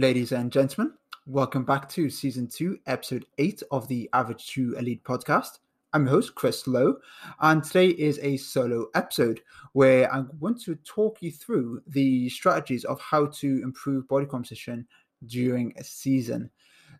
[0.00, 0.94] Ladies and gentlemen,
[1.26, 5.58] welcome back to season two, episode eight of the Average to Elite podcast.
[5.92, 6.96] I'm your host, Chris Lowe,
[7.40, 9.42] and today is a solo episode
[9.74, 14.86] where I want to talk you through the strategies of how to improve body composition
[15.26, 16.48] during a season.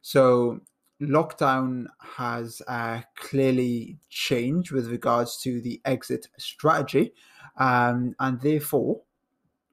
[0.02, 0.60] So,
[1.00, 7.14] lockdown has uh, clearly changed with regards to the exit strategy,
[7.56, 9.00] um, and therefore,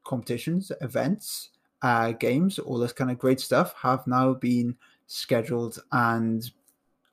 [0.06, 1.50] competitions, events,
[1.82, 4.76] uh, games, all this kind of great stuff have now been
[5.08, 6.52] scheduled and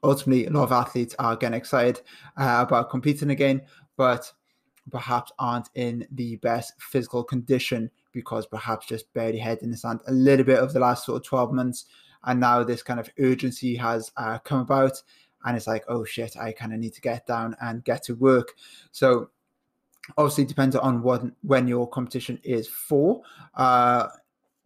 [0.02, 2.02] ultimately a lot of athletes are getting excited
[2.36, 3.62] uh, about competing again
[3.96, 4.30] but
[4.90, 10.00] perhaps aren't in the best physical condition because perhaps just barely head in the sand
[10.08, 11.86] a little bit of the last sort of 12 months
[12.24, 15.02] and now this kind of urgency has uh, come about
[15.44, 18.14] and it's like oh shit i kind of need to get down and get to
[18.14, 18.54] work.
[18.92, 19.30] So
[20.18, 23.22] obviously depends on what when your competition is for
[23.54, 24.08] uh,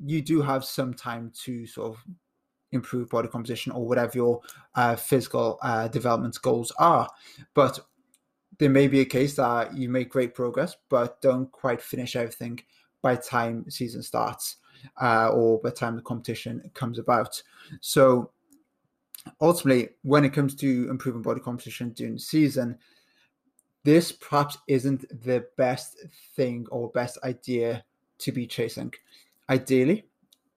[0.04, 2.04] you do have some time to sort of
[2.72, 4.40] improve body composition or whatever your
[4.74, 7.08] uh, physical uh, development goals are.
[7.54, 7.80] But
[8.58, 12.60] there may be a case that you make great progress, but don't quite finish everything
[13.02, 14.56] by time season starts
[15.00, 17.40] uh, or by time the competition comes about.
[17.80, 18.32] So
[19.40, 22.78] ultimately, when it comes to improving body composition during the season,
[23.84, 25.98] this perhaps isn't the best
[26.36, 27.84] thing or best idea
[28.18, 28.92] to be chasing
[29.50, 30.06] ideally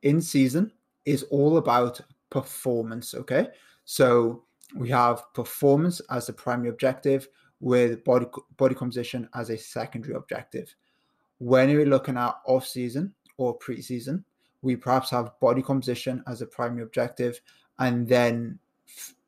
[0.01, 0.71] in season
[1.05, 3.13] is all about performance.
[3.13, 3.47] Okay.
[3.85, 4.43] So
[4.75, 7.27] we have performance as the primary objective
[7.59, 8.25] with body
[8.57, 10.73] body composition as a secondary objective.
[11.37, 14.23] When we're looking at off season or preseason,
[14.61, 17.39] we perhaps have body composition as a primary objective,
[17.79, 18.59] and then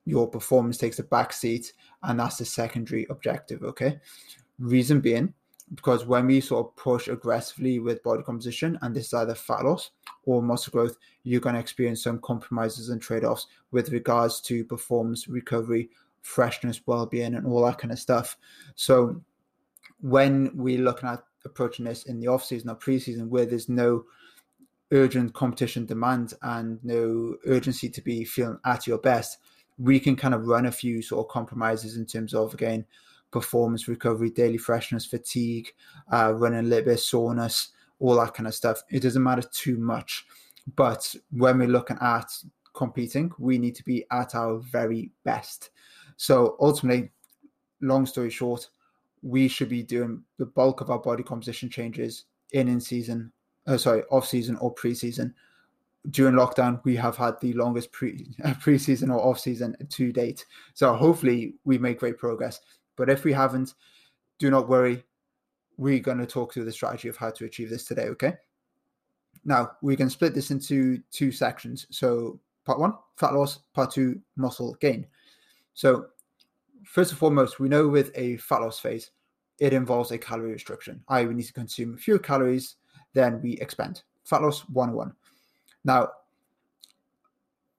[0.05, 3.63] your performance takes a back seat, and that's the secondary objective.
[3.63, 3.99] Okay.
[4.59, 5.33] Reason being,
[5.75, 9.65] because when we sort of push aggressively with body composition, and this is either fat
[9.65, 9.91] loss
[10.25, 14.65] or muscle growth, you're going to experience some compromises and trade offs with regards to
[14.65, 15.89] performance, recovery,
[16.21, 18.37] freshness, well being, and all that kind of stuff.
[18.75, 19.21] So,
[20.01, 24.05] when we're looking at approaching this in the off season or preseason, where there's no
[24.91, 29.39] urgent competition demand and no urgency to be feeling at your best,
[29.77, 32.85] we can kind of run a few sort of compromises in terms of again
[33.33, 35.73] performance recovery, daily freshness, fatigue,
[36.13, 38.83] uh, running a little bit of soreness, all that kind of stuff.
[38.89, 40.25] It doesn't matter too much.
[40.75, 42.31] But when we're looking at
[42.73, 45.71] competing, we need to be at our very best.
[46.15, 47.11] So ultimately,
[47.81, 48.69] long story short,
[49.23, 53.31] we should be doing the bulk of our body composition changes in in season,
[53.65, 55.33] uh, sorry, off season or pre-season.
[56.09, 60.45] During lockdown, we have had the longest pre pre-season or off season to date.
[60.73, 62.59] So hopefully, we make great progress.
[62.95, 63.73] But if we haven't,
[64.39, 65.03] do not worry.
[65.77, 68.33] We're going to talk through the strategy of how to achieve this today, okay?
[69.45, 71.87] Now, we can split this into two sections.
[71.89, 75.07] So, part one, fat loss, part two, muscle gain.
[75.73, 76.07] So,
[76.85, 79.11] first and foremost, we know with a fat loss phase,
[79.59, 81.03] it involves a calorie restriction.
[81.07, 82.75] I we need to consume fewer calories
[83.13, 84.03] than we expend.
[84.23, 85.13] Fat loss 101.
[85.83, 86.09] Now,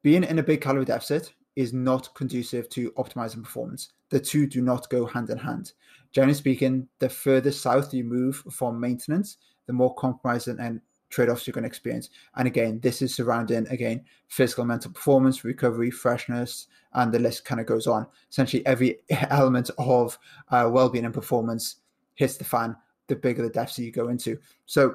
[0.02, 3.92] being in a big calorie deficit is not conducive to optimizing performance.
[4.10, 5.72] The two do not go hand in hand.
[6.12, 11.52] Generally speaking, the further south you move from maintenance, the more compromise and trade-offs you're
[11.52, 12.10] going to experience.
[12.36, 17.60] And again, this is surrounding again physical, mental performance, recovery, freshness, and the list kind
[17.60, 18.06] of goes on.
[18.30, 18.98] Essentially, every
[19.30, 20.18] element of
[20.50, 21.76] uh, well-being and performance
[22.14, 22.76] hits the fan.
[23.06, 24.38] The bigger the deficit you go into.
[24.64, 24.94] So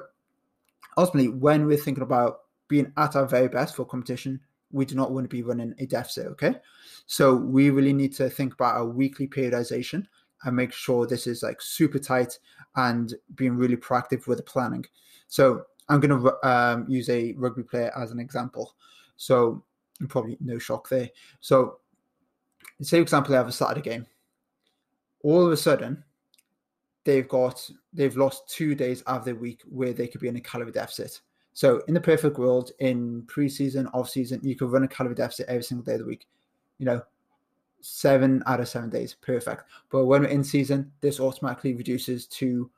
[0.96, 4.40] ultimately, when we're thinking about being at our very best for competition,
[4.72, 6.26] we do not want to be running a deficit.
[6.28, 6.54] Okay.
[7.06, 10.06] So we really need to think about our weekly periodization
[10.44, 12.38] and make sure this is like super tight
[12.76, 14.84] and being really proactive with the planning.
[15.28, 18.74] So I'm going to um, use a rugby player as an example.
[19.16, 19.64] So
[20.08, 21.10] probably no shock there.
[21.40, 21.78] So
[22.80, 24.06] say, for example, they have a Saturday game.
[25.22, 26.02] All of a sudden,
[27.04, 30.36] they've got they've lost two days out of their week where they could be in
[30.36, 31.20] a calorie deficit.
[31.52, 35.46] So in the perfect world, in preseason, off season, you could run a calorie deficit
[35.48, 36.26] every single day of the week.
[36.78, 37.02] You know,
[37.80, 39.64] seven out of seven days, perfect.
[39.90, 42.70] But when we're in season, this automatically reduces to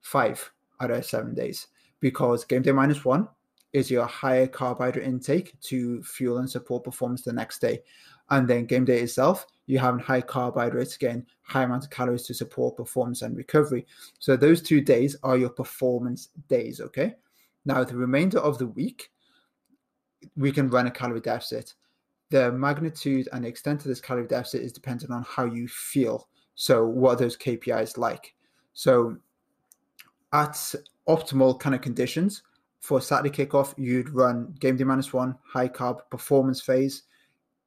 [0.00, 1.68] five out of seven days
[2.00, 3.28] because game day minus one
[3.72, 7.82] is your higher carbohydrate intake to fuel and support performance the next day.
[8.30, 12.22] And then game day itself, you have a high carbohydrates, again, high amount of calories
[12.24, 13.86] to support performance and recovery.
[14.18, 17.16] So those two days are your performance days, okay?
[17.66, 19.10] Now, the remainder of the week,
[20.36, 21.74] we can run a calorie deficit.
[22.30, 26.28] The magnitude and extent of this calorie deficit is dependent on how you feel.
[26.54, 28.34] So, what are those KPIs like?
[28.72, 29.16] So,
[30.32, 30.74] at
[31.08, 32.42] optimal kind of conditions,
[32.80, 37.02] for Saturday kickoff, you'd run game day minus one, high carb performance phase.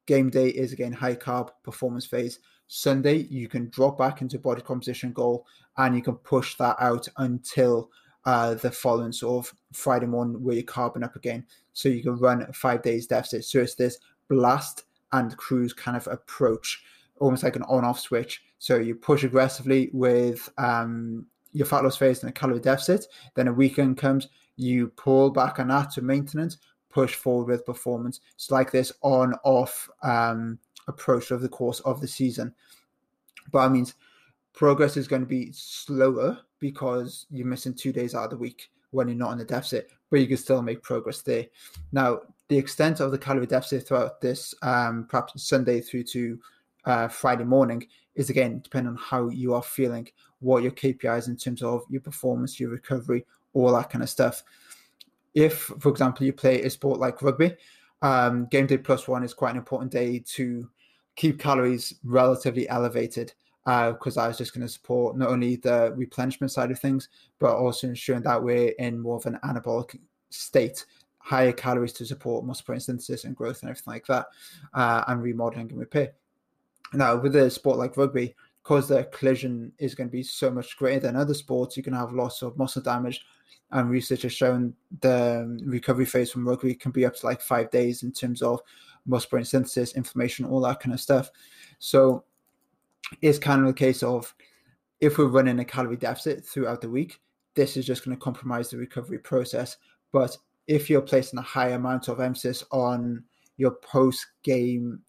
[0.06, 2.40] Game day is again high carb performance phase.
[2.68, 7.06] Sunday, you can drop back into body composition goal and you can push that out
[7.18, 7.90] until
[8.24, 11.46] uh, the following sort of Friday morning where you're carbon up again.
[11.72, 13.44] So you can run five days deficit.
[13.44, 16.82] So it's this blast and cruise kind of approach,
[17.18, 18.42] almost like an on off switch.
[18.58, 23.06] So you push aggressively with um, your fat loss phase and a calorie deficit.
[23.34, 26.58] Then a weekend comes, you pull back on that to maintenance,
[26.90, 28.20] push forward with performance.
[28.34, 32.54] It's like this on off um, approach over the course of the season.
[33.50, 33.94] But that means
[34.52, 38.70] progress is going to be slower because you're missing two days out of the week
[38.90, 41.46] when you're not in the deficit, but you can still make progress there.
[41.92, 46.38] Now, the extent of the calorie deficit throughout this, um, perhaps Sunday through to
[46.84, 47.86] uh, Friday morning,
[48.16, 50.08] is again depending on how you are feeling,
[50.40, 54.42] what your KPIs in terms of your performance, your recovery, all that kind of stuff.
[55.34, 57.56] If, for example, you play a sport like rugby,
[58.02, 60.68] um, game day plus one is quite an important day to
[61.16, 63.32] keep calories relatively elevated
[63.64, 67.08] because uh, I was just going to support not only the replenishment side of things,
[67.38, 69.98] but also ensuring that we're in more of an anabolic
[70.30, 70.86] state,
[71.18, 74.26] higher calories to support muscle protein synthesis and growth and everything like that,
[74.74, 76.12] uh, and remodeling and repair.
[76.92, 80.76] Now, with a sport like rugby, because the collision is going to be so much
[80.76, 83.24] greater than other sports, you can have loss of muscle damage.
[83.72, 87.70] And research has shown the recovery phase from rugby can be up to like five
[87.70, 88.60] days in terms of
[89.06, 91.30] muscle protein synthesis, inflammation, all that kind of stuff.
[91.78, 92.24] So
[93.22, 94.34] it's kind of a case of
[95.00, 97.20] if we're running a calorie deficit throughout the week,
[97.54, 99.76] this is just going to compromise the recovery process.
[100.12, 100.36] But
[100.66, 103.24] if you're placing a high amount of emphasis on
[103.56, 105.00] your post game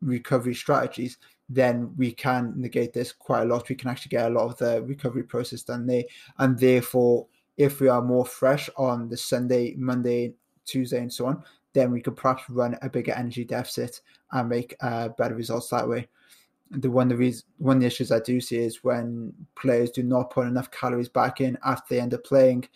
[0.00, 1.18] recovery strategies,
[1.48, 3.68] then we can negate this quite a lot.
[3.68, 6.04] We can actually get a lot of the recovery process done there.
[6.38, 10.34] And therefore, if we are more fresh on the Sunday, Monday,
[10.64, 11.42] Tuesday, and so on,
[11.72, 14.00] then we could perhaps run a bigger energy deficit
[14.32, 16.08] and make uh, better results that way.
[16.72, 20.02] The one the reason one of the issues I do see is when players do
[20.02, 22.68] not put enough calories back in after they end up playing,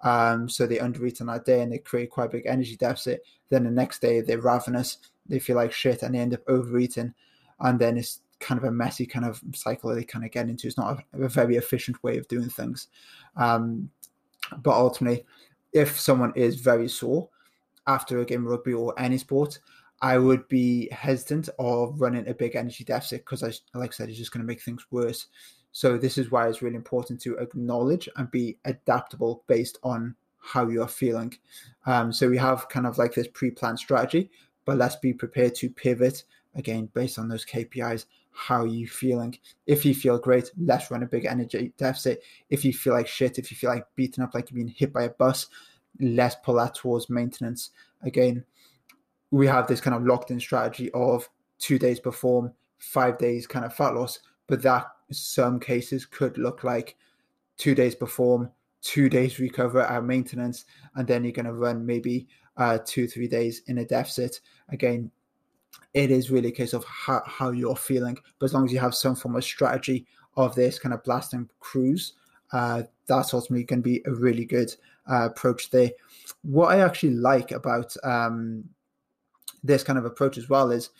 [0.00, 3.22] um, so they undereat on that day and they create quite a big energy deficit.
[3.50, 7.12] Then the next day they're ravenous, they feel like shit, and they end up overeating,
[7.60, 10.66] and then it's kind of a messy kind of cycle they kind of get into.
[10.66, 12.88] It's not a, a very efficient way of doing things.
[13.36, 13.90] Um,
[14.62, 15.24] but ultimately,
[15.72, 17.28] if someone is very sore
[17.86, 19.60] after a game of rugby or any sport,
[20.02, 24.18] I would be hesitant of running a big energy deficit because, like I said, it's
[24.18, 25.28] just going to make things worse.
[25.70, 30.68] So this is why it's really important to acknowledge and be adaptable based on how
[30.68, 31.34] you are feeling.
[31.86, 34.28] Um, so we have kind of like this pre-planned strategy,
[34.64, 36.24] but let's be prepared to pivot
[36.56, 38.06] again based on those KPIs.
[38.32, 39.38] How are you feeling?
[39.66, 42.22] If you feel great, let's run a big energy deficit.
[42.50, 44.92] If you feel like shit, if you feel like beaten up, like you've been hit
[44.92, 45.46] by a bus,
[46.00, 47.70] let's pull that towards maintenance.
[48.02, 48.44] Again,
[49.32, 53.64] we have this kind of locked in strategy of two days perform, five days kind
[53.64, 56.96] of fat loss, but that some cases could look like
[57.56, 58.50] two days perform,
[58.82, 63.26] two days recover at maintenance, and then you're going to run maybe uh, two, three
[63.26, 64.40] days in a deficit.
[64.68, 65.10] Again,
[65.94, 68.18] it is really a case of how, how you're feeling.
[68.38, 70.06] But as long as you have some form of strategy
[70.36, 72.14] of this kind of blasting cruise,
[72.52, 74.74] uh, that's ultimately going to be a really good
[75.10, 75.90] uh, approach there.
[76.42, 78.64] What I actually like about um,
[79.62, 80.90] this kind of approach as well is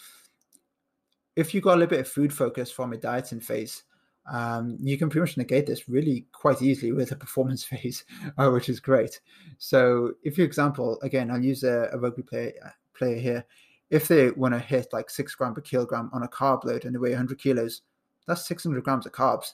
[1.36, 3.84] if you got a little bit of food focus from a dieting phase,
[4.30, 8.04] um, you can pretty much negate this really quite easily with a performance phase,
[8.38, 9.20] uh, which is great.
[9.58, 12.52] So, if you example, again, I'll use a, a rugby player,
[12.94, 13.44] player here.
[13.90, 16.94] If they want to hit like six gram per kilogram on a carb load and
[16.94, 17.82] they weigh 100 kilos,
[18.26, 19.52] that's 600 grams of carbs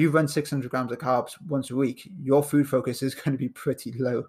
[0.00, 3.38] you run 600 grams of carbs once a week, your food focus is going to
[3.38, 4.24] be pretty low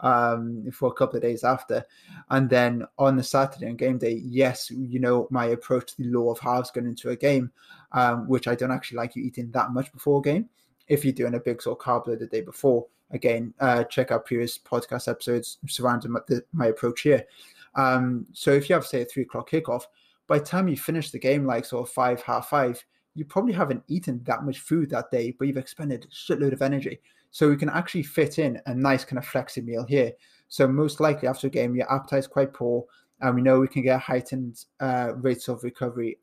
[0.00, 1.84] um, for a couple of days after.
[2.30, 6.08] And then on the Saturday and game day, yes, you know, my approach to the
[6.08, 7.50] law of halves going into a game,
[7.92, 10.48] um, which I don't actually like you eating that much before a game.
[10.88, 14.10] If you're doing a big sort of carb load the day before, again, uh, check
[14.10, 17.26] out previous podcast episodes surrounding my, the, my approach here.
[17.74, 19.84] Um, so if you have, say, a three o'clock kickoff,
[20.26, 22.82] by the time you finish the game, like sort of five, half five,
[23.14, 26.62] you probably haven't eaten that much food that day, but you've expended a shitload of
[26.62, 27.00] energy.
[27.30, 30.12] So we can actually fit in a nice kind of flexi meal here.
[30.48, 32.84] So most likely after a game, your appetite is quite poor,
[33.20, 36.18] and we know we can get heightened uh, rates of recovery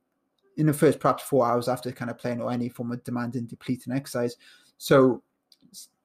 [0.57, 3.45] in the first perhaps four hours after kind of playing or any form of demanding
[3.45, 4.35] depleting exercise.
[4.77, 5.21] So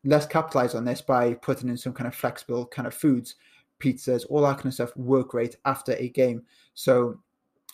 [0.04, 3.36] let's capitalize on this by putting in some kind of flexible kind of foods,
[3.80, 6.42] pizzas, all that kind of stuff work great after a game.
[6.74, 7.18] So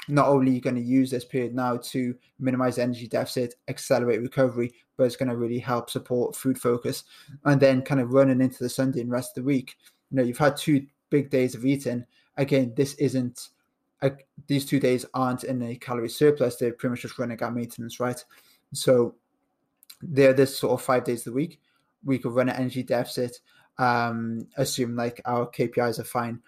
[0.09, 4.21] not only are you going to use this period now to minimize energy deficit, accelerate
[4.21, 7.05] recovery, but it's going to really help support food focus.
[7.45, 9.77] And then kind of running into the Sunday and rest of the week,
[10.11, 12.05] you know you've had two big days of eating.
[12.37, 13.49] Again, this isn't
[14.47, 16.57] these two days aren't in a calorie surplus.
[16.57, 18.23] They're pretty much just running at maintenance, right?
[18.73, 19.17] So
[20.01, 21.61] they're this sort of five days of the week.
[22.05, 23.41] We could run an energy deficit,
[23.79, 26.41] um, assume like our KPIs are fine,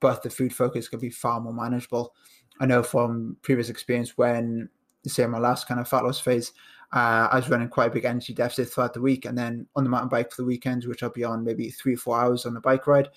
[0.00, 2.14] but the food focus could be far more manageable.
[2.60, 4.68] I know from previous experience when,
[5.06, 6.52] say, my last kind of fat loss phase,
[6.92, 9.84] uh, I was running quite a big energy deficit throughout the week, and then on
[9.84, 12.54] the mountain bike for the weekends, which I'll be on maybe three four hours on
[12.54, 13.08] the bike ride,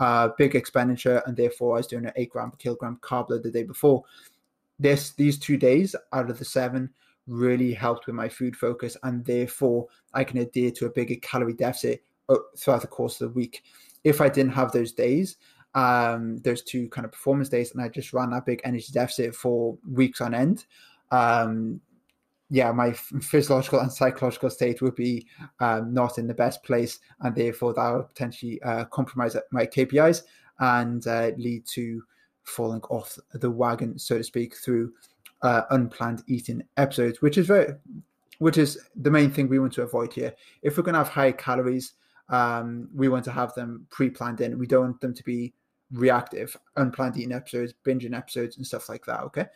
[0.00, 3.44] uh, big expenditure, and therefore I was doing an eight gram per kilogram carb load
[3.44, 4.02] the day before.
[4.78, 6.90] This these two days out of the seven
[7.26, 11.54] really helped with my food focus, and therefore I can adhere to a bigger calorie
[11.54, 13.62] deficit uh, throughout the course of the week.
[14.02, 15.36] If I didn't have those days,
[15.74, 19.34] um, those two kind of performance days, and I just ran that big energy deficit
[19.34, 20.66] for weeks on end,
[21.10, 21.80] um,
[22.50, 25.26] yeah, my physiological and psychological state would be
[25.60, 30.22] um, not in the best place, and therefore that would potentially uh, compromise my KPIs
[30.58, 32.02] and uh, lead to
[32.42, 34.92] falling off the wagon, so to speak, through
[35.42, 37.74] uh, unplanned eating episodes, which is very,
[38.38, 40.34] which is the main thing we want to avoid here.
[40.62, 41.92] If we're going to have high calories,
[42.30, 44.58] um, we want to have them pre-planned in.
[44.58, 45.54] We don't want them to be
[45.92, 49.20] reactive, unplanned eating episodes, binging episodes, and stuff like that.
[49.20, 49.46] Okay,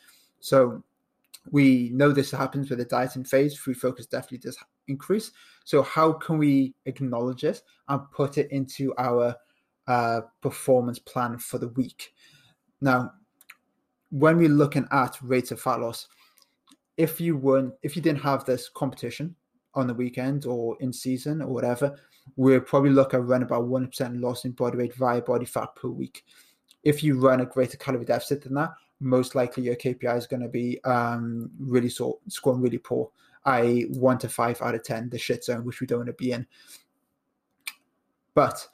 [0.41, 0.83] so
[1.50, 3.57] we know this happens with the dieting phase.
[3.57, 5.33] Food focus definitely does increase.
[5.64, 9.35] So how can we acknowledge this and put it into our
[9.87, 12.14] uh, performance plan for the week?
[12.81, 13.12] Now,
[14.11, 16.09] when we're looking at rates of fat loss,
[16.97, 19.35] if you weren't, if you didn't have this competition
[19.75, 21.99] on the weekend or in season or whatever,
[22.37, 25.75] we'll probably look at around about one percent loss in body weight via body fat
[25.76, 26.25] per week.
[26.83, 30.43] If you run a greater calorie deficit than that, most likely your KPI is going
[30.43, 33.11] to be um, really so, scoring really poor,
[33.47, 36.14] i.e., one to five out of 10, the shit zone, which we don't want to
[36.14, 36.47] be in.
[38.35, 38.66] But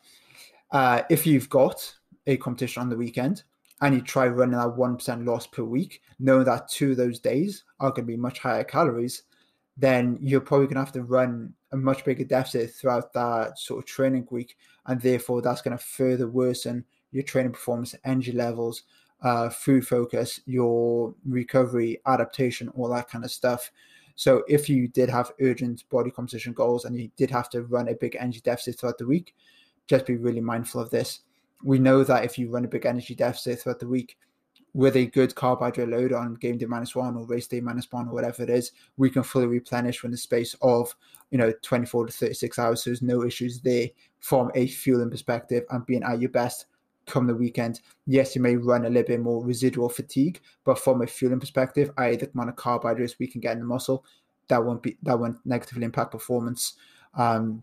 [0.71, 1.95] uh, if you've got
[2.27, 3.43] a competition on the weekend
[3.81, 7.65] and you try running that 1% loss per week, knowing that two of those days
[7.79, 9.25] are going to be much higher calories,
[9.81, 13.79] then you're probably going to have to run a much bigger deficit throughout that sort
[13.79, 14.57] of training week.
[14.87, 18.83] And therefore, that's going to further worsen your training performance, energy levels,
[19.23, 23.71] uh, food focus, your recovery, adaptation, all that kind of stuff.
[24.17, 27.89] So if you did have urgent body composition goals and you did have to run
[27.89, 29.35] a big energy deficit throughout the week,
[29.87, 31.21] just be really mindful of this.
[31.65, 34.19] We know that if you run a big energy deficit throughout the week
[34.73, 38.09] with a good carbohydrate load on game day minus one or race day minus one
[38.09, 40.95] or whatever it is, we can fully replenish within the space of
[41.31, 42.83] you know 24 to 36 hours.
[42.83, 43.89] So there's no issues there
[44.21, 46.67] from a fueling perspective and being at your best
[47.11, 51.03] come the weekend, yes, you may run a little bit more residual fatigue, but from
[51.03, 54.05] a fueling perspective, i.e., the amount of carbohydrates we can get in the muscle,
[54.49, 56.75] that won't be that won't negatively impact performance.
[57.15, 57.63] Um,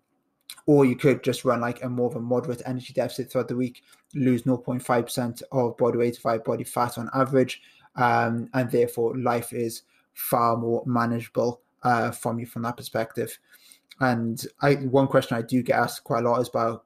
[0.66, 3.56] or you could just run like a more of a moderate energy deficit throughout the
[3.56, 7.62] week, lose 0.5% of body weight via body fat on average,
[7.96, 13.38] um, and therefore life is far more manageable uh, from you from that perspective.
[14.00, 16.86] And I, one question I do get asked quite a lot is about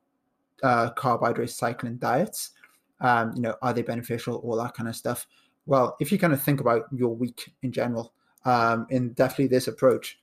[0.64, 2.52] uh, carbohydrate cycling diets.
[3.00, 4.36] Um, you know, are they beneficial?
[4.36, 5.28] All that kind of stuff.
[5.66, 8.14] Well, if you kind of think about your week in general,
[8.46, 10.20] um, in definitely this approach,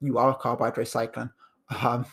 [0.00, 1.30] you are carbohydrate cycling.
[1.80, 2.06] Um,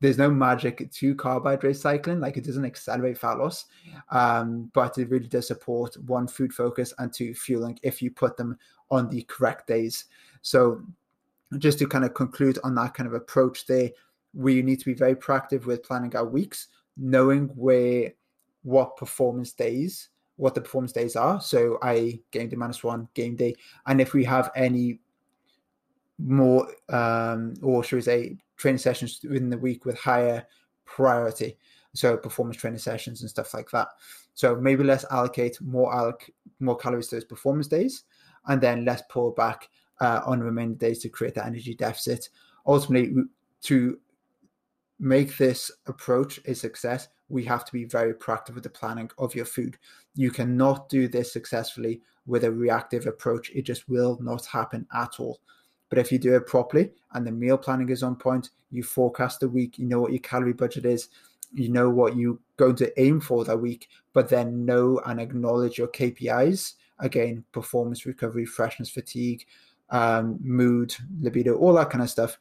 [0.00, 3.66] there's no magic to carbohydrate cycling, like it doesn't accelerate fat loss,
[4.10, 8.36] um, but it really does support one food focus and two fueling if you put
[8.36, 8.58] them
[8.90, 10.06] on the correct days.
[10.42, 10.82] So,
[11.58, 13.90] just to kind of conclude on that kind of approach, there,
[14.34, 18.12] we need to be very proactive with planning our weeks knowing where
[18.62, 23.36] what performance days what the performance days are so i game day minus one game
[23.36, 23.54] day
[23.86, 24.98] and if we have any
[26.18, 30.46] more um or should we say training sessions within the week with higher
[30.84, 31.58] priority
[31.94, 33.88] so performance training sessions and stuff like that
[34.34, 38.04] so maybe let's allocate more alloc- more calories to those performance days
[38.46, 39.68] and then let's pull back
[40.00, 42.28] uh, on remaining days to create that energy deficit
[42.66, 43.12] ultimately
[43.60, 43.98] to
[45.02, 49.34] make this approach a success, we have to be very proactive with the planning of
[49.34, 49.76] your food.
[50.14, 53.50] You cannot do this successfully with a reactive approach.
[53.50, 55.40] It just will not happen at all.
[55.92, 59.40] But if you do it properly and the meal planning is on point, you forecast
[59.40, 61.10] the week, you know what your calorie budget is,
[61.52, 65.76] you know what you're going to aim for that week, but then know and acknowledge
[65.76, 69.44] your KPIs again, performance, recovery, freshness, fatigue,
[69.90, 72.38] um, mood, libido, all that kind of stuff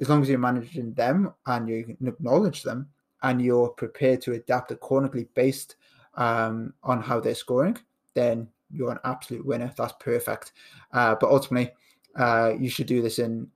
[0.00, 2.88] as long as you're managing them and you acknowledge them
[3.24, 5.74] and you're prepared to adapt accordingly based
[6.14, 7.76] um, on how they're scoring,
[8.14, 9.72] then you're an absolute winner.
[9.76, 10.52] That's perfect.
[10.92, 11.72] Uh, but ultimately,
[12.16, 13.48] uh, you should do this in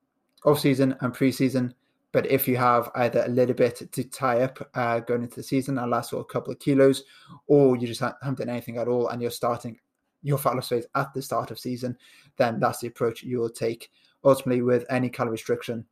[0.45, 1.73] off season and preseason.
[2.13, 5.43] But if you have either a little bit to tie up uh, going into the
[5.43, 7.05] season and last for a couple of kilos,
[7.47, 9.79] or you just haven't done anything at all and you're starting
[10.23, 11.97] your fat loss phase at the start of season,
[12.37, 13.91] then that's the approach you will take.
[14.25, 15.85] Ultimately, with any calorie restriction,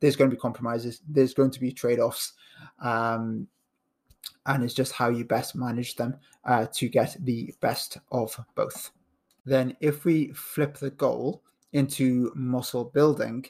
[0.00, 2.34] there's going to be compromises, there's going to be trade offs.
[2.80, 3.48] Um,
[4.46, 8.90] and it's just how you best manage them uh, to get the best of both.
[9.44, 13.44] Then, if we flip the goal into muscle building,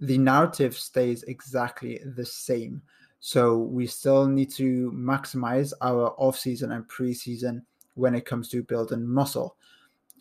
[0.00, 2.82] the narrative stays exactly the same.
[3.20, 7.64] So we still need to maximize our off season and pre season
[7.94, 9.56] when it comes to building muscle.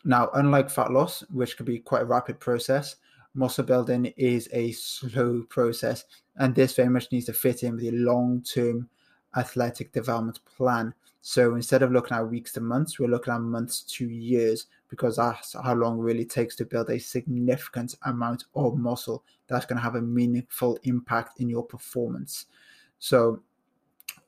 [0.03, 2.96] Now, unlike fat loss, which can be quite a rapid process,
[3.34, 6.05] muscle building is a slow process,
[6.38, 8.89] and this very much needs to fit in with a long term
[9.36, 10.93] athletic development plan.
[11.29, 15.17] So instead of looking at weeks to months, we're looking at months to years because
[15.17, 19.75] that's how long it really takes to build a significant amount of muscle that's going
[19.75, 22.46] to have a meaningful impact in your performance.
[23.00, 23.41] So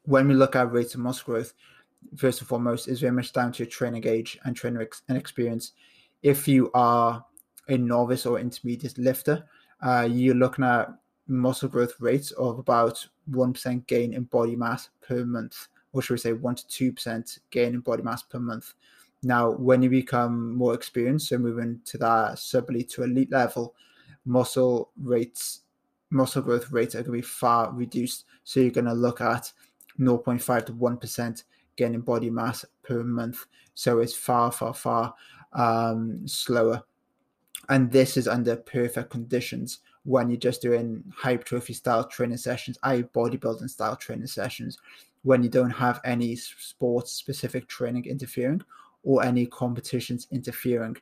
[0.03, 1.53] when we look at rates of muscle growth,
[2.17, 5.17] first and foremost is very much down to your training age and training ex- and
[5.17, 5.71] experience.
[6.21, 7.23] If you are
[7.69, 9.45] a novice or intermediate lifter,
[9.81, 10.89] uh, you're looking at
[11.27, 16.19] muscle growth rates of about 1% gain in body mass per month, or should we
[16.19, 18.73] say 1 to 2% gain in body mass per month.
[19.21, 23.75] Now, when you become more experienced, so moving to that sub elite to elite level,
[24.25, 25.61] muscle rates,
[26.09, 28.25] muscle growth rates are going to be far reduced.
[28.43, 29.51] So you're going to look at
[29.99, 31.43] 0.5 to 1%
[31.75, 33.45] gain in body mass per month.
[33.73, 35.13] So it's far, far, far
[35.53, 36.83] um, slower.
[37.67, 43.03] And this is under perfect conditions when you're just doing hypertrophy style training sessions, i.e.,
[43.03, 44.77] bodybuilding style training sessions,
[45.23, 48.61] when you don't have any sports specific training interfering
[49.03, 50.95] or any competitions interfering.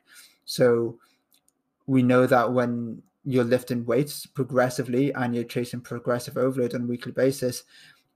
[0.44, 0.98] So
[1.86, 6.86] we know that when you're lifting weights progressively and you're chasing progressive overload on a
[6.86, 7.64] weekly basis,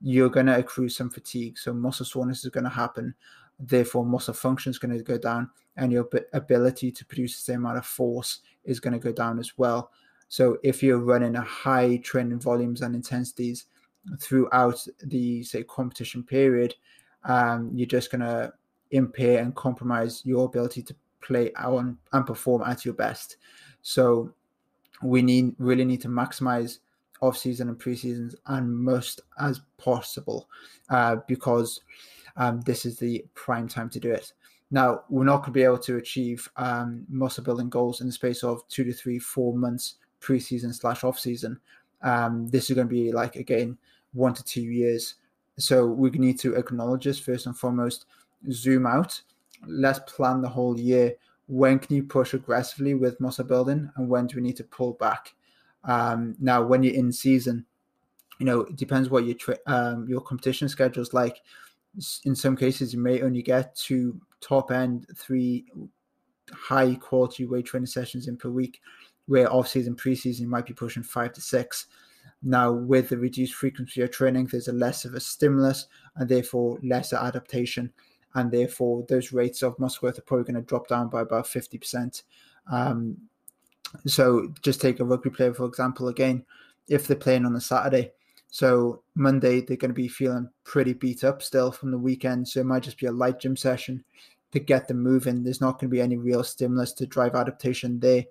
[0.01, 1.57] you're going to accrue some fatigue.
[1.57, 3.13] So muscle soreness is going to happen.
[3.59, 7.59] Therefore, muscle function is going to go down, and your ability to produce the same
[7.59, 9.91] amount of force is going to go down as well.
[10.27, 13.65] So if you're running a high training volumes and intensities
[14.19, 16.75] throughout the say competition period,
[17.23, 18.53] um, you're just going to
[18.91, 23.37] impair and compromise your ability to play on and perform at your best.
[23.81, 24.33] So
[25.01, 26.79] we need really need to maximize
[27.21, 30.49] off season and pre seasons and most as possible
[30.89, 31.81] uh, because
[32.35, 34.33] um, this is the prime time to do it.
[34.71, 38.13] Now we're not going to be able to achieve um, muscle building goals in the
[38.13, 41.59] space of two to three, four months pre-season slash off season.
[42.03, 43.77] Um, this is going to be like again
[44.13, 45.15] one to two years.
[45.57, 48.05] So we need to acknowledge this first and foremost
[48.51, 49.21] zoom out.
[49.65, 51.15] Let's plan the whole year.
[51.47, 54.93] When can you push aggressively with muscle building, and when do we need to pull
[54.93, 55.33] back?
[55.83, 57.65] Um, now, when you're in season,
[58.39, 61.41] you know it depends what your tra- um, your competition schedule is like.
[62.25, 65.65] In some cases, you may only get two top end three
[66.51, 68.81] high quality weight training sessions in per week,
[69.27, 71.87] where off season, preseason you might be pushing five to six.
[72.41, 76.79] Now, with the reduced frequency of training, there's a less of a stimulus and therefore
[76.83, 77.91] lesser adaptation
[78.35, 81.45] and therefore those rates of muscle growth are probably going to drop down by about
[81.45, 82.23] 50%.
[82.71, 83.17] Um,
[84.05, 86.45] so just take a rugby player, for example, again,
[86.87, 88.11] if they're playing on a Saturday,
[88.49, 92.59] so Monday they're going to be feeling pretty beat up still from the weekend, so
[92.59, 94.03] it might just be a light gym session
[94.51, 95.43] to get them moving.
[95.43, 98.25] There's not going to be any real stimulus to drive adaptation there.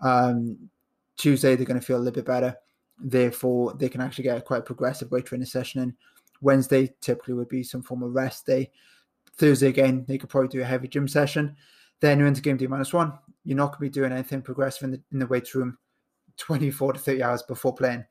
[0.00, 0.70] Um,
[1.16, 2.56] Tuesday they're going to feel a little bit better,
[2.98, 5.94] therefore they can actually get a quite progressive weight training session in.
[6.40, 8.70] Wednesday typically would be some form of rest day.
[9.36, 11.56] Thursday again, they could probably do a heavy gym session.
[12.00, 13.12] Then you're into game day minus one.
[13.44, 15.78] You're not going to be doing anything progressive in the, in the weight room
[16.36, 18.04] 24 to 30 hours before playing.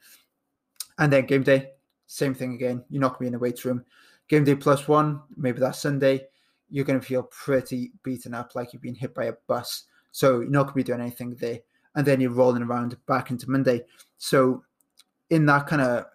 [0.97, 1.71] And then game day,
[2.07, 2.83] same thing again.
[2.89, 3.83] You're not going to be in the weight room.
[4.27, 6.27] Game day plus one, maybe that Sunday,
[6.69, 9.83] you're going to feel pretty beaten up, like you've been hit by a bus.
[10.11, 11.59] So you're not going to be doing anything there.
[11.95, 13.83] And then you're rolling around back into Monday.
[14.17, 14.63] So
[15.29, 16.05] in that kind of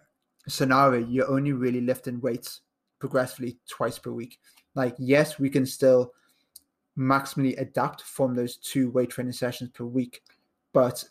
[0.47, 2.61] scenario, you're only really lifting weights
[2.99, 4.39] progressively twice per week.
[4.75, 6.13] Like yes we can still
[6.97, 10.21] maximally adapt from those two weight training sessions per week
[10.73, 11.03] but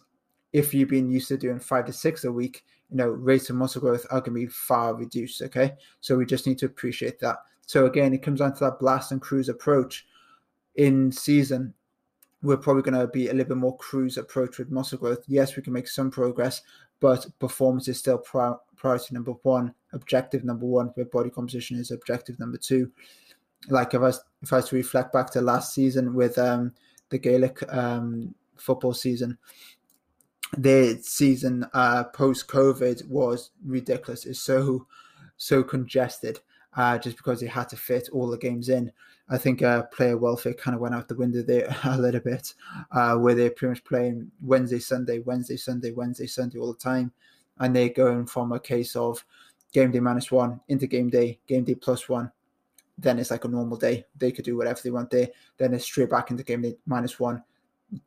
[0.52, 3.56] if you've been used to doing five to six a week you know rates of
[3.56, 5.74] muscle growth are going to be far reduced okay?
[6.00, 7.36] So we just need to appreciate that.
[7.66, 10.06] So again it comes down to that blast and cruise approach.
[10.76, 11.74] In season
[12.42, 15.24] we're probably going to be a little bit more cruise approach with muscle growth.
[15.26, 16.62] Yes we can make some progress
[17.00, 22.38] but performance is still priority number one objective number one where body composition is objective
[22.38, 22.90] number two.
[23.68, 26.72] Like if I if I was to reflect back to last season with um,
[27.10, 29.38] the Gaelic um, football season,
[30.56, 34.26] their season uh, post COVID was ridiculous.
[34.26, 34.86] It's so
[35.36, 36.40] so congested
[36.76, 38.92] uh, just because they had to fit all the games in.
[39.28, 42.54] I think uh, player welfare kind of went out the window there a little bit,
[42.92, 47.12] uh, where they're pretty much playing Wednesday, Sunday, Wednesday, Sunday, Wednesday, Sunday all the time,
[47.58, 49.24] and they're going from a case of
[49.72, 52.30] game day minus one into game day, game day plus one.
[52.96, 54.06] Then it's like a normal day.
[54.16, 55.28] They could do whatever they want there.
[55.56, 57.42] Then it's straight back into game day minus one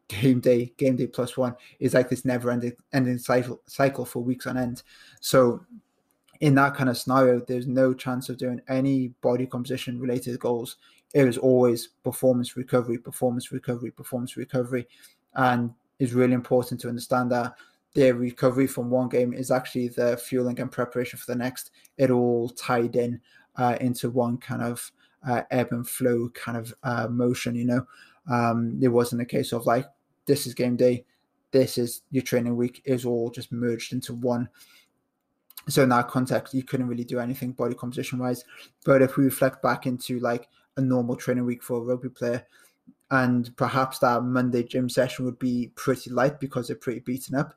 [0.07, 4.23] game day, game day plus one is like this never ending ending cycle cycle for
[4.23, 4.83] weeks on end.
[5.19, 5.65] So
[6.41, 10.77] in that kind of scenario, there's no chance of doing any body composition related goals.
[11.13, 14.87] It was always performance recovery, performance recovery, performance recovery.
[15.35, 17.53] And it's really important to understand that
[17.93, 21.71] their recovery from one game is actually the fueling and preparation for the next.
[21.97, 23.21] It all tied in
[23.55, 24.91] uh, into one kind of
[25.27, 27.85] uh, ebb and flow kind of uh, motion, you know.
[28.29, 29.85] Um, it wasn't a case of like
[30.25, 31.05] this is game day,
[31.51, 32.81] this is your training week.
[32.85, 34.49] Is all just merged into one.
[35.67, 38.43] So in that context, you couldn't really do anything body composition wise.
[38.83, 42.45] But if we reflect back into like a normal training week for a rugby player,
[43.11, 47.53] and perhaps that Monday gym session would be pretty light because they're pretty beaten up.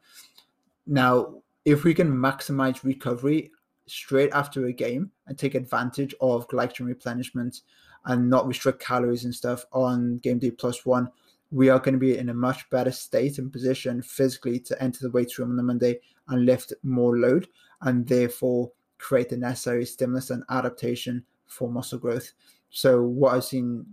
[0.86, 3.52] Now, if we can maximize recovery
[3.86, 7.60] straight after a game and take advantage of glycogen replenishment
[8.06, 11.08] and not restrict calories and stuff on game day plus one,
[11.50, 14.98] we are going to be in a much better state and position physically to enter
[15.02, 17.46] the weight room on the Monday and lift more load
[17.84, 22.32] and therefore create the necessary stimulus and adaptation for muscle growth.
[22.70, 23.86] So, what I've seen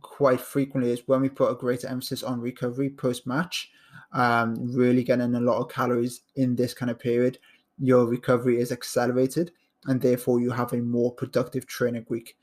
[0.00, 3.70] quite frequently is when we put a greater emphasis on recovery post match,
[4.12, 7.38] um, really getting a lot of calories in this kind of period,
[7.78, 9.52] your recovery is accelerated
[9.86, 12.36] and therefore you have a more productive training week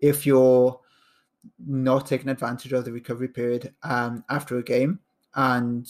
[0.00, 0.78] if you're
[1.66, 4.98] not taking advantage of the recovery period um, after a game
[5.34, 5.88] and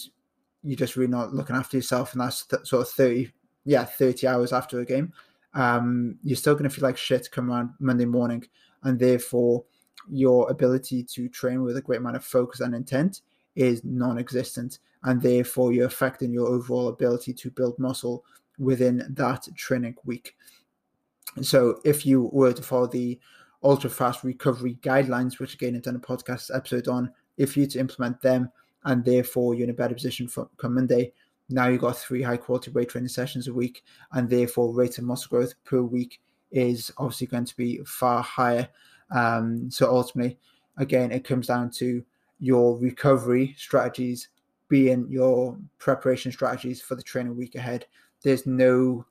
[0.62, 3.30] you're just really not looking after yourself and that's th- sort of 30
[3.64, 5.12] yeah 30 hours after a game
[5.52, 8.44] um, you're still going to feel like shit come around monday morning
[8.84, 9.64] and therefore
[10.08, 13.22] your ability to train with a great amount of focus and intent
[13.56, 18.24] is non-existent and therefore you're affecting your overall ability to build muscle
[18.58, 20.36] within that training week
[21.42, 23.18] so if you were to follow the
[23.62, 27.12] ultra fast recovery guidelines, which again I've done a podcast episode on.
[27.36, 28.50] If you to implement them
[28.84, 31.12] and therefore you're in a better position for come Monday,
[31.50, 35.04] now you've got three high quality weight training sessions a week, and therefore rate of
[35.04, 38.68] muscle growth per week is obviously going to be far higher.
[39.10, 40.38] Um, so ultimately,
[40.76, 42.04] again, it comes down to
[42.38, 44.28] your recovery strategies
[44.68, 47.86] being your preparation strategies for the training week ahead.
[48.22, 49.04] There's no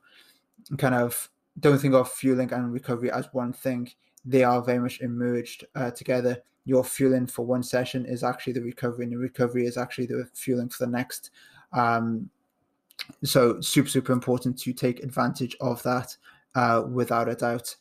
[0.77, 3.89] kind of don't think of fueling and recovery as one thing
[4.25, 6.41] they are very much emerged uh, together.
[6.65, 10.27] Your fueling for one session is actually the recovery, and the recovery is actually the
[10.33, 11.31] fueling for the next.
[11.73, 12.29] Um,
[13.23, 16.15] so super super important to take advantage of that
[16.55, 17.75] uh, without a doubt.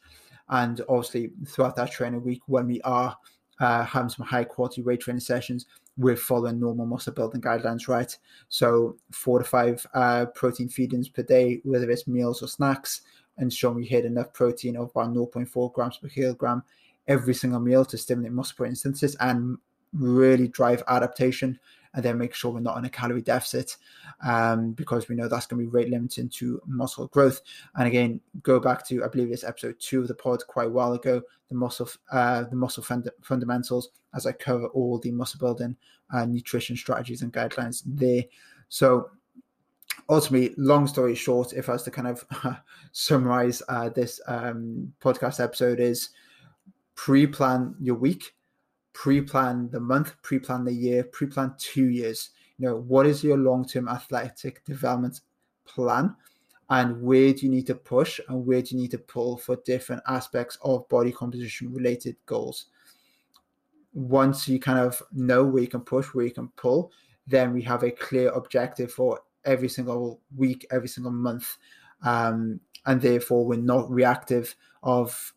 [0.49, 3.17] And obviously throughout that training week, when we are
[3.61, 5.67] uh, having some high quality weight training sessions,
[5.99, 8.17] we're following normal muscle building guidelines, right?
[8.49, 13.03] So four to five uh, protein feedings per day, whether it's meals or snacks
[13.39, 16.63] ensure we hit enough protein of about 0.4 grams per kilogram
[17.07, 19.57] every single meal to stimulate muscle protein synthesis and
[19.93, 21.59] really drive adaptation
[21.95, 23.77] and then make sure we're not in a calorie deficit
[24.25, 27.41] um, because we know that's going to be rate limiting to muscle growth.
[27.77, 30.71] And again, go back to I believe it's episode two of the pod quite a
[30.71, 35.39] while ago, the muscle uh, the muscle fund- fundamentals, as I cover all the muscle
[35.39, 35.77] building
[36.13, 38.25] uh, nutrition strategies and guidelines there.
[38.69, 39.11] So
[40.09, 42.25] ultimately, long story short, if I was to kind of
[42.93, 46.11] summarize uh, this um, podcast episode, is
[46.95, 48.35] pre-plan your week,
[48.99, 52.31] pre-plan the month, pre-plan the year, pre-plan two years.
[52.59, 55.21] You know, what is your long-term athletic development
[55.65, 56.17] plan?
[56.69, 59.55] And where do you need to push and where do you need to pull for
[59.65, 62.67] different aspects of body composition related goals?
[63.95, 66.91] Once you kind of know where you can push, where you can pull,
[67.25, 71.57] then we have a clear objective for every single week, every single month,
[72.03, 75.35] um, and therefore we're not reactive of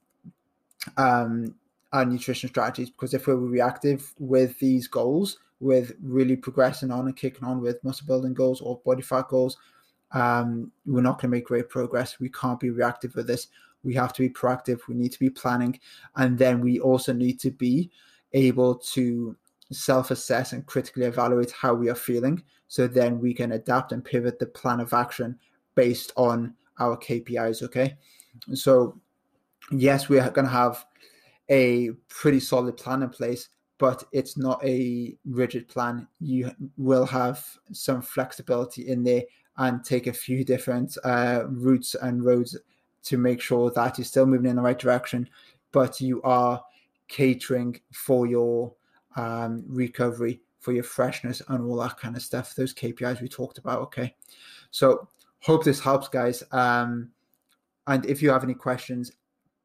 [0.97, 1.53] um,
[1.93, 2.89] our nutrition strategies.
[2.89, 7.83] Because if we're reactive with these goals, with really progressing on and kicking on with
[7.83, 9.57] muscle building goals or body fat goals,
[10.13, 12.19] um, we're not going to make great progress.
[12.19, 13.47] We can't be reactive with this.
[13.83, 14.79] We have to be proactive.
[14.87, 15.79] We need to be planning,
[16.15, 17.89] and then we also need to be
[18.33, 19.35] able to
[19.71, 22.43] self assess and critically evaluate how we are feeling.
[22.67, 25.39] So then we can adapt and pivot the plan of action
[25.75, 27.63] based on our KPIs.
[27.63, 27.97] Okay.
[28.53, 28.99] So,
[29.71, 30.85] yes, we're going to have
[31.51, 36.07] a pretty solid plan in place, but it's not a rigid plan.
[36.19, 39.23] You will have some flexibility in there
[39.57, 42.57] and take a few different uh, routes and roads
[43.03, 45.27] to make sure that you're still moving in the right direction,
[45.71, 46.63] but you are
[47.07, 48.73] catering for your
[49.17, 52.55] um, recovery, for your freshness, and all that kind of stuff.
[52.55, 53.81] Those KPIs we talked about.
[53.81, 54.15] Okay,
[54.69, 55.07] so
[55.39, 56.43] hope this helps, guys.
[56.51, 57.09] Um,
[57.87, 59.11] and if you have any questions,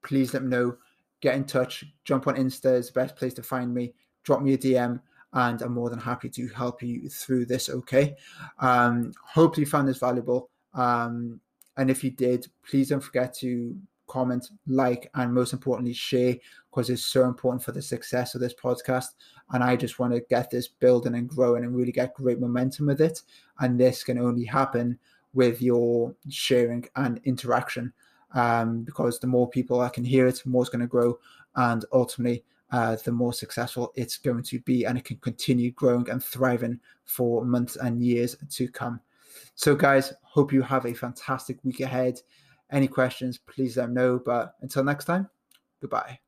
[0.02, 0.76] please let me know.
[1.20, 1.84] Get in touch.
[2.04, 3.94] Jump on Insta is the best place to find me.
[4.22, 5.00] Drop me a DM
[5.32, 7.68] and I'm more than happy to help you through this.
[7.68, 8.16] Okay.
[8.58, 10.50] Um, hopefully you found this valuable.
[10.74, 11.40] Um,
[11.76, 13.76] and if you did, please don't forget to
[14.06, 16.36] comment, like, and most importantly, share
[16.70, 19.08] because it's so important for the success of this podcast.
[19.52, 22.86] And I just want to get this building and growing and really get great momentum
[22.86, 23.22] with it.
[23.60, 24.98] And this can only happen
[25.34, 27.92] with your sharing and interaction
[28.36, 31.18] um, because the more people I can hear it, the more it's going to grow.
[31.56, 36.08] And ultimately, uh, the more successful it's going to be, and it can continue growing
[36.10, 39.00] and thriving for months and years to come.
[39.54, 42.20] So, guys, hope you have a fantastic week ahead.
[42.70, 44.18] Any questions, please let me know.
[44.18, 45.30] But until next time,
[45.80, 46.25] goodbye.